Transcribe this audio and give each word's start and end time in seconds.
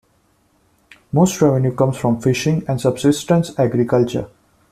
Most 1.11 1.39
revenue 1.43 1.75
comes 1.75 1.95
from 1.95 2.19
fishing 2.21 2.65
and 2.67 2.81
subsistence 2.81 3.51
agriculture. 3.59 4.29